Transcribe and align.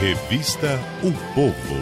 Revista 0.00 0.80
O 1.02 1.12
Povo. 1.34 1.76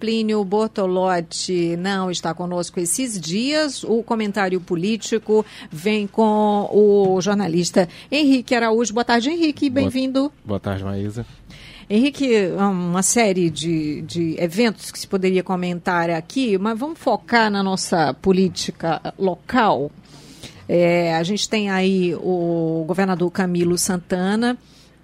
Plínio 0.00 0.44
Bortolotti 0.44 1.76
não 1.76 2.10
está 2.10 2.34
conosco 2.34 2.80
esses 2.80 3.20
dias. 3.20 3.84
O 3.84 4.02
comentário 4.02 4.60
político 4.60 5.46
vem 5.70 6.08
com 6.08 6.68
o 6.72 7.20
jornalista 7.20 7.88
Henrique 8.10 8.56
Araújo. 8.56 8.92
Boa 8.92 9.04
tarde, 9.04 9.30
Henrique. 9.30 9.70
Bem-vindo. 9.70 10.22
Boa, 10.22 10.32
boa 10.44 10.60
tarde, 10.60 10.82
Maísa. 10.82 11.24
Henrique, 11.88 12.48
uma 12.58 13.04
série 13.04 13.50
de, 13.50 14.02
de 14.02 14.34
eventos 14.36 14.90
que 14.90 14.98
se 14.98 15.06
poderia 15.06 15.44
comentar 15.44 16.10
aqui, 16.10 16.58
mas 16.58 16.76
vamos 16.76 16.98
focar 16.98 17.52
na 17.52 17.62
nossa 17.62 18.12
política 18.14 19.14
local. 19.16 19.92
É, 20.74 21.14
a 21.16 21.22
gente 21.22 21.50
tem 21.50 21.68
aí 21.68 22.14
o 22.14 22.82
governador 22.86 23.30
Camilo 23.30 23.76
Santana, 23.76 24.56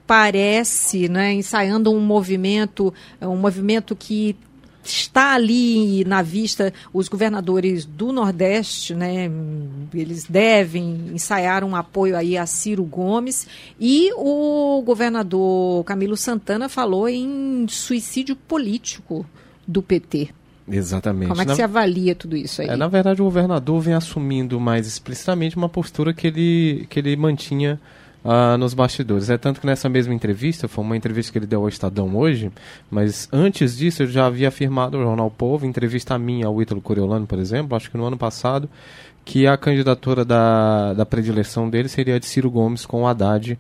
parece, 0.06 1.10
né, 1.10 1.34
ensaiando 1.34 1.92
um 1.92 2.00
movimento, 2.00 2.94
um 3.20 3.36
movimento 3.36 3.94
que 3.94 4.34
está 4.82 5.34
ali 5.34 6.06
na 6.06 6.22
vista 6.22 6.72
os 6.91 7.06
governadores 7.06 7.84
do 7.84 8.12
Nordeste, 8.12 8.94
né? 8.94 9.30
Eles 9.92 10.24
devem 10.24 11.10
ensaiar 11.12 11.62
um 11.62 11.77
apoio 11.77 12.16
aí 12.16 12.38
a 12.38 12.46
Ciro 12.46 12.84
Gomes 12.84 13.46
e 13.78 14.10
o 14.14 14.80
governador 14.82 15.84
Camilo 15.84 16.16
Santana 16.16 16.70
falou 16.70 17.06
em 17.10 17.66
suicídio 17.69 18.34
político 18.34 19.27
do 19.66 19.82
PT. 19.82 20.30
Exatamente. 20.70 21.28
Como 21.28 21.40
é 21.40 21.45
que 21.45 21.50
na, 21.50 21.54
se 21.54 21.62
avalia 21.62 22.14
tudo 22.14 22.36
isso 22.36 22.62
aí? 22.62 22.68
É, 22.68 22.77
na 22.77 22.88
verdade, 22.88 23.20
o 23.20 23.24
governador 23.24 23.80
vem 23.80 23.95
assumindo 23.95 24.60
mais 24.60 24.86
explicitamente 24.86 25.56
uma 25.56 25.68
postura 25.68 26.12
que 26.12 26.27
ele, 26.27 26.86
que 26.88 26.98
ele 26.98 27.16
mantinha 27.16 27.80
uh, 28.24 28.56
nos 28.58 28.74
bastidores. 28.74 29.30
É 29.30 29.38
tanto 29.38 29.60
que 29.60 29.66
nessa 29.66 29.88
mesma 29.88 30.14
entrevista, 30.14 30.69
foi 30.69 30.84
uma 30.84 30.96
entrevista 30.96 31.33
que 31.33 31.39
ele 31.39 31.46
deu 31.46 31.62
ao 31.62 31.69
Estadão 31.69 32.16
hoje, 32.16 32.50
mas 32.91 33.28
antes 33.33 33.77
disso 33.77 34.02
ele 34.02 34.12
já 34.12 34.27
havia 34.27 34.48
afirmado 34.48 34.96
ao 34.96 35.02
Jornal 35.02 35.30
Povo, 35.30 35.66
entrevista 35.66 36.14
a 36.14 36.19
mim, 36.19 36.42
ao 36.42 36.61
Ítalo 36.61 36.80
Coriolano, 36.80 37.27
por 37.27 37.39
exemplo, 37.39 37.77
acho 37.77 37.91
que 37.91 37.96
no 37.96 38.05
ano 38.05 38.16
passado, 38.16 38.69
que 39.24 39.46
a 39.46 39.56
candidatura 39.56 40.24
da, 40.24 40.94
da 40.94 41.06
predileção 41.06 41.69
dele 41.69 41.89
seria 41.89 42.16
a 42.16 42.19
de 42.19 42.27
Ciro 42.27 42.50
Gomes 42.50 42.86
com 42.86 43.02
o 43.02 43.06
Haddad 43.06 43.58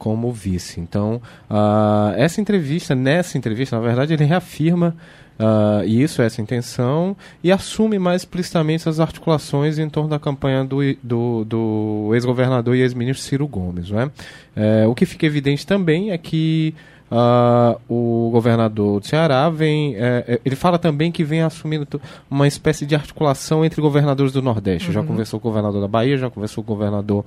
como 0.00 0.32
vice. 0.32 0.80
Então, 0.80 1.20
uh, 1.50 2.14
essa 2.16 2.40
entrevista, 2.40 2.94
nessa 2.94 3.36
entrevista, 3.36 3.76
na 3.76 3.82
verdade, 3.82 4.14
ele 4.14 4.24
reafirma 4.24 4.96
uh, 5.38 5.84
isso, 5.84 6.22
essa 6.22 6.40
intenção, 6.40 7.14
e 7.44 7.52
assume 7.52 7.98
mais 7.98 8.22
explicitamente 8.22 8.88
as 8.88 8.98
articulações 8.98 9.78
em 9.78 9.90
torno 9.90 10.08
da 10.08 10.18
campanha 10.18 10.64
do, 10.64 10.78
do, 11.02 11.44
do 11.44 12.10
ex-governador 12.14 12.74
e 12.74 12.80
ex-ministro 12.80 13.22
Ciro 13.22 13.46
Gomes. 13.46 13.90
Não 13.90 14.00
é? 14.00 14.10
é? 14.56 14.86
o 14.86 14.94
que 14.94 15.04
fica 15.04 15.26
evidente 15.26 15.66
também 15.66 16.12
é 16.12 16.16
que 16.16 16.74
Uh, 17.10 17.80
o 17.88 18.30
governador 18.30 19.00
do 19.00 19.06
Ceará 19.06 19.50
vem. 19.50 19.96
É, 19.96 20.24
é, 20.28 20.40
ele 20.44 20.54
fala 20.54 20.78
também 20.78 21.10
que 21.10 21.24
vem 21.24 21.42
assumindo 21.42 22.00
uma 22.30 22.46
espécie 22.46 22.86
de 22.86 22.94
articulação 22.94 23.64
entre 23.64 23.80
governadores 23.80 24.32
do 24.32 24.40
Nordeste. 24.40 24.88
Uhum. 24.88 24.94
Já 24.94 25.02
conversou 25.02 25.40
com 25.40 25.48
o 25.48 25.50
governador 25.50 25.80
da 25.80 25.88
Bahia, 25.88 26.16
já 26.16 26.30
conversou 26.30 26.62
com 26.62 26.72
o 26.72 26.76
governador 26.76 27.24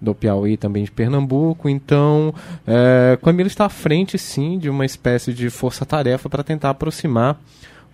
do 0.00 0.14
Piauí 0.14 0.58
também 0.58 0.84
de 0.84 0.90
Pernambuco. 0.90 1.68
Então, 1.68 2.34
é, 2.66 3.18
Camilo 3.22 3.46
está 3.46 3.66
à 3.66 3.70
frente, 3.70 4.18
sim, 4.18 4.58
de 4.58 4.68
uma 4.68 4.84
espécie 4.84 5.32
de 5.32 5.48
força-tarefa 5.48 6.28
para 6.28 6.42
tentar 6.42 6.70
aproximar 6.70 7.40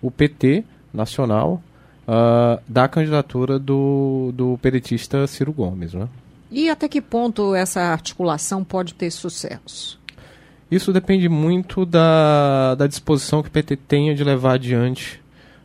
o 0.01 0.11
PT 0.11 0.65
nacional 0.93 1.61
uh, 2.07 2.61
da 2.67 2.87
candidatura 2.87 3.59
do, 3.59 4.31
do 4.33 4.57
peritista 4.61 5.27
Ciro 5.27 5.53
Gomes. 5.53 5.93
Né? 5.93 6.07
E 6.51 6.69
até 6.69 6.87
que 6.87 7.01
ponto 7.01 7.53
essa 7.53 7.81
articulação 7.81 8.63
pode 8.63 8.93
ter 8.95 9.11
sucesso? 9.11 9.98
Isso 10.71 10.93
depende 10.93 11.27
muito 11.27 11.85
da, 11.85 12.75
da 12.75 12.85
disposição 12.85 13.41
que 13.41 13.49
o 13.49 13.51
PT 13.51 13.75
tenha 13.75 14.13
de 14.13 14.23
levar 14.23 14.53
adiante 14.53 15.19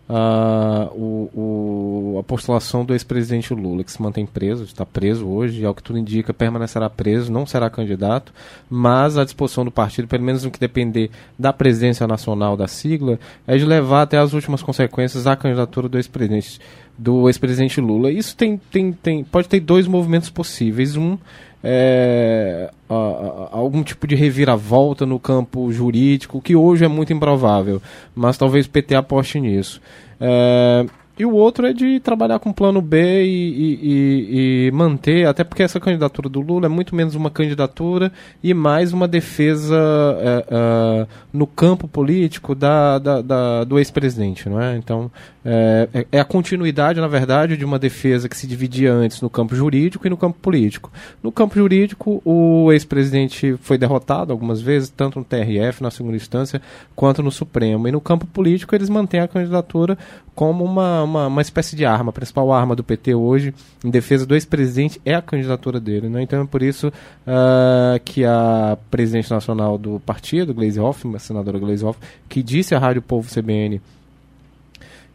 uh, 0.09 0.91
o, 0.95 2.15
o, 2.15 2.19
a 2.19 2.23
postulação 2.23 2.85
do 2.85 2.95
ex-presidente 2.95 3.53
Lula, 3.53 3.85
que 3.85 3.93
se 3.93 4.01
mantém 4.01 4.27
preso, 4.27 4.65
está 4.65 4.85
preso 4.85 5.27
hoje, 5.27 5.61
e 5.61 5.65
ao 5.65 5.75
que 5.75 5.83
tudo 5.83 5.99
indica, 5.99 6.33
permanecerá 6.33 6.89
preso, 6.89 7.33
não 7.33 7.47
será 7.47 7.69
candidato, 7.71 8.33
mas 8.69 9.19
a 9.19 9.25
disposição 9.25 9.65
do 9.65 9.71
partido, 9.71 10.09
pelo 10.09 10.25
menos 10.25 10.45
no 10.45 10.51
que 10.51 10.61
depender 10.61 11.11
da 11.39 11.53
presidência 11.53 12.07
nacional 12.07 12.57
da 12.57 12.67
sigla, 12.67 13.19
é 13.47 13.57
de 13.57 13.65
levar 13.65 14.03
até 14.03 14.19
as 14.19 14.33
últimas 14.33 14.63
consequências 14.63 15.27
a 15.27 15.37
candidatura 15.37 15.89
do 15.89 15.99
ex-presidente 15.99 16.61
do 16.97 17.29
ex-presidente 17.29 17.81
Lula. 17.81 18.11
Isso 18.11 18.37
tem, 18.37 18.57
tem, 18.71 18.93
tem, 18.93 19.25
pode 19.25 19.49
ter 19.49 19.59
dois 19.59 19.87
movimentos 19.87 20.31
possíveis. 20.31 20.97
Um 20.97 21.19
é, 21.65 22.71
a, 22.89 22.95
a, 22.95 23.49
algum 23.53 23.83
tipo 23.83 24.07
de 24.07 24.15
reviravolta 24.15 25.07
no 25.07 25.19
campo 25.19 25.73
jurídico, 25.73 26.41
que 26.41 26.55
hoje 26.55 26.85
é 26.85 26.89
muito 26.89 27.13
improvável, 27.13 27.81
mas 28.15 28.37
talvez 28.37 28.67
o 28.67 28.71
PT 28.71 28.95
aposte 28.95 29.41
nisso. 29.41 29.81
É, 30.21 30.85
e 31.17 31.25
o 31.25 31.33
outro 31.33 31.67
é 31.67 31.73
de 31.73 32.01
trabalhar 32.01 32.41
com 32.41 32.53
plano 32.53 32.83
B 32.83 33.25
e, 33.25 33.29
e, 33.29 34.67
e, 34.67 34.71
manter, 34.73 35.27
até 35.27 35.45
porque 35.45 35.63
essa 35.63 35.79
candidatura 35.79 36.29
do 36.29 36.41
Lula 36.41 36.67
é 36.67 36.69
muito 36.69 36.95
menos 36.95 37.15
uma 37.15 37.31
candidatura 37.31 38.11
e 38.43 38.53
mais 38.53 38.93
uma 38.93 39.07
defesa 39.07 39.77
é, 40.19 40.45
é, 40.51 41.07
no 41.33 41.47
campo 41.47 41.87
político 41.87 42.55
da, 42.55 42.99
da, 42.99 43.23
da 43.23 43.65
do 43.65 43.79
ex-presidente, 43.79 44.49
não 44.49 44.61
é? 44.61 44.77
Então, 44.77 45.11
é, 45.45 45.89
é, 45.93 46.07
é, 46.13 46.21
a 46.21 46.25
continuidade, 46.25 47.01
na 47.01 47.07
verdade, 47.07 47.57
de 47.57 47.65
uma 47.65 47.79
defesa 47.79 48.29
que 48.29 48.37
se 48.37 48.47
dividia 48.47 48.93
antes 48.93 49.21
no 49.21 49.29
campo 49.29 49.55
jurídico 49.55 50.07
e 50.07 50.11
no 50.11 50.17
campo 50.17 50.39
político. 50.41 50.91
No 51.23 51.31
campo 51.31 51.55
jurídico, 51.55 52.23
o 52.25 52.73
ex-presidente 52.73 53.57
foi 53.61 53.77
derrotado 53.77 54.33
algumas 54.33 54.63
vezes, 54.63 54.89
tanto 54.89 55.19
no 55.19 55.25
TRF, 55.25 55.83
na 55.83 55.91
segunda 55.91 56.17
instância, 56.17 56.63
quanto 56.97 57.23
no 57.23 57.31
Supremo. 57.31 57.87
E 57.87 57.93
no 57.93 58.01
campo 58.01 58.27
político, 58.27 58.75
eles 58.75 58.89
mantêm 58.89 59.21
a 59.21 59.29
candidatura 59.29 59.99
como 60.35 60.65
uma, 60.65 61.04
uma, 61.05 61.27
uma 61.27 61.43
espécie 61.43 61.77
de 61.77 61.85
arma. 61.85 62.11
A 62.11 62.13
principal 62.13 62.53
arma 62.53 62.75
do 62.75 62.83
PT 62.83 63.15
hoje, 63.15 63.55
em 63.85 63.91
defesa 63.91 64.27
do 64.27 64.35
ex-presidente, 64.35 65.01
é 65.05 65.15
a 65.15 65.23
candidatura 65.23 65.79
dele. 65.79 66.09
Né? 66.09 66.23
Então 66.23 66.43
é 66.43 66.47
por 66.47 66.63
isso 66.63 66.89
uh, 66.89 68.01
que 68.05 68.25
a 68.25 68.77
presidente 68.91 69.31
nacional 69.31 69.79
do 69.79 70.01
partido, 70.01 70.55
Gleisi 70.55 70.81
Hoffmann, 70.81 71.17
a 71.17 71.19
senadora 71.19 71.59
Gleisi 71.59 71.85
Hoffmann, 71.85 72.09
que 72.29 72.43
disse 72.43 72.75
à 72.75 72.79
Rádio 72.79 73.03
Povo 73.03 73.29
CBN 73.33 73.81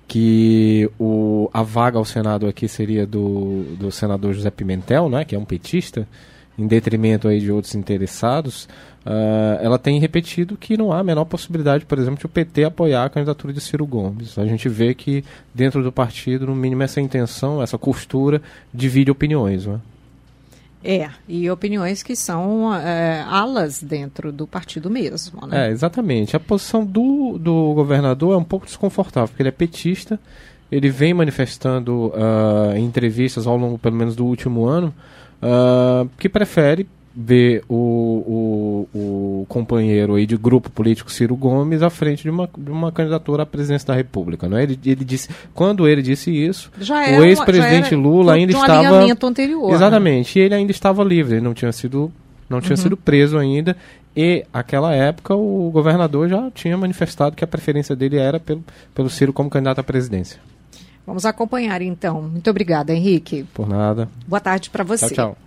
que 0.08 0.90
o, 1.00 1.50
a 1.54 1.62
vaga 1.62 2.00
ao 2.00 2.04
Senado 2.04 2.48
aqui 2.48 2.68
seria 2.68 3.06
do, 3.06 3.64
do 3.80 3.92
senador 3.92 4.34
José 4.34 4.50
Pimentel, 4.50 5.08
né, 5.08 5.24
que 5.24 5.36
é 5.36 5.40
um 5.40 5.46
petista, 5.46 6.08
em 6.60 6.68
detrimento 6.68 7.28
aí 7.28 7.40
de 7.40 7.52
outros 7.52 7.74
interessados, 7.74 8.66
uh, 9.06 9.62
ela 9.62 9.80
tem 9.80 10.00
repetido 10.00 10.58
que 10.58 10.78
não 10.78 10.92
há 10.92 11.00
a 11.00 11.04
menor 11.04 11.24
possibilidade, 11.26 11.86
por 11.86 11.98
exemplo, 11.98 12.20
de 12.20 12.26
o 12.26 12.30
PT 12.30 12.66
apoiar 12.66 13.06
a 13.06 13.10
candidatura 13.10 13.54
de 13.54 13.62
Ciro 13.62 13.86
Gomes. 13.86 14.38
A 14.38 14.46
gente 14.46 14.68
vê 14.68 14.94
que 14.94 15.24
dentro 15.56 15.82
do 15.82 15.92
partido, 15.92 16.48
no 16.48 16.56
mínimo, 16.56 16.84
essa 16.84 17.00
intenção, 17.00 17.64
essa 17.64 17.78
costura, 17.78 18.42
divide 18.74 19.10
opiniões. 19.10 19.66
Né? 19.66 19.80
É, 20.84 21.10
e 21.28 21.50
opiniões 21.50 22.04
que 22.04 22.16
são 22.16 22.74
é, 22.74 23.22
alas 23.28 23.82
dentro 23.82 24.32
do 24.32 24.46
partido 24.46 24.90
mesmo. 24.90 25.48
Né? 25.48 25.68
É, 25.68 25.72
exatamente. 25.72 26.36
A 26.36 26.40
posição 26.40 26.86
do, 26.86 27.38
do 27.38 27.74
governador 27.74 28.34
é 28.34 28.38
um 28.38 28.44
pouco 28.44 28.66
desconfortável, 28.66 29.30
porque 29.30 29.42
ele 29.42 29.50
é 29.50 29.54
petista, 29.54 30.20
ele 30.72 30.90
vem 30.90 31.14
manifestando 31.14 32.08
uh, 32.08 32.76
em 32.76 32.86
entrevistas 32.86 33.48
ao 33.48 33.58
longo, 33.58 33.78
pelo 33.78 33.96
menos, 33.96 34.16
do 34.16 34.26
último 34.26 34.66
ano, 34.66 34.94
uh, 35.42 36.10
que 36.18 36.30
prefere 36.30 36.88
ver 37.16 37.64
o, 37.68 38.88
o, 38.94 38.98
o, 38.98 39.46
companheiro 39.50 40.16
aí 40.16 40.26
de 40.26 40.38
grupo 40.38 40.70
político 40.70 41.12
Ciro 41.12 41.36
Gomes 41.36 41.82
à 41.82 41.90
frente 41.90 42.24
de 42.24 42.30
uma, 42.30 42.50
de 42.58 42.72
uma 42.72 42.92
candidatura 42.92 43.44
à 43.44 43.46
presidência 43.46 43.88
da 43.88 43.94
República. 43.94 44.48
Não 44.48 44.58
é? 44.58 44.64
ele, 44.64 44.80
ele 44.86 45.04
disse, 45.04 45.30
quando 45.54 45.88
ele 45.88 46.02
disse 46.02 46.32
isso, 46.32 46.72
o 46.80 47.24
ex-presidente 47.24 47.96
Lula 47.96 48.36
ainda 48.36 48.56
um 48.56 48.62
estava. 48.62 49.06
Anterior, 49.22 49.74
exatamente, 49.74 50.38
né? 50.38 50.44
e 50.44 50.46
ele 50.46 50.56
ainda 50.56 50.72
estava 50.72 51.04
livre, 51.04 51.36
ele 51.36 51.42
não 51.44 51.54
tinha 51.54 51.72
sido, 51.72 52.12
não 52.50 52.62
tinha 52.62 52.76
uhum. 52.78 52.84
sido 52.84 52.98
preso 52.98 53.38
ainda. 53.38 53.76
E 54.16 54.46
aquela 54.52 54.94
época 54.94 55.36
o 55.36 55.70
governador 55.72 56.28
já 56.30 56.50
tinha 56.52 56.78
manifestado 56.78 57.36
que 57.36 57.44
a 57.44 57.48
preferência 57.48 57.96
dele 57.96 58.18
era 58.18 58.40
pelo, 58.40 58.64
pelo 58.94 59.10
Ciro 59.10 59.34
como 59.34 59.50
candidato 59.50 59.80
à 59.80 59.84
presidência. 59.84 60.40
Vamos 61.10 61.26
acompanhar 61.26 61.82
então. 61.82 62.22
Muito 62.22 62.48
obrigada, 62.52 62.94
Henrique. 62.94 63.44
Por 63.52 63.68
nada. 63.68 64.08
Boa 64.28 64.40
tarde 64.40 64.70
para 64.70 64.84
você. 64.84 65.10
Tchau, 65.10 65.36
tchau. 65.36 65.38